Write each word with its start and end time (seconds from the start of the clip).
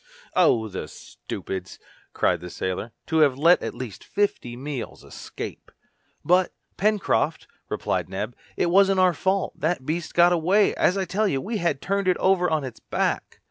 "Oh! 0.35 0.67
the 0.67 0.87
stupids!" 0.87 1.77
cried 2.11 2.39
the 2.41 2.49
sailor, 2.49 2.91
"to 3.05 3.17
have 3.19 3.37
let 3.37 3.61
at 3.61 3.75
least 3.75 4.03
fifty 4.03 4.57
meals 4.57 5.03
escape!" 5.03 5.71
"But, 6.25 6.53
Pencroft," 6.75 7.45
replied 7.69 8.09
Neb, 8.09 8.35
"it 8.57 8.71
wasn't 8.71 8.99
our 8.99 9.13
fault 9.13 9.59
that 9.59 9.77
the 9.77 9.83
beast 9.83 10.15
got 10.15 10.33
away, 10.33 10.73
as 10.73 10.97
I 10.97 11.05
tell 11.05 11.27
you, 11.27 11.39
we 11.39 11.57
had 11.57 11.83
turned 11.83 12.07
it 12.07 12.17
over 12.17 12.49
on 12.49 12.63
its 12.63 12.79
back!" 12.79 13.37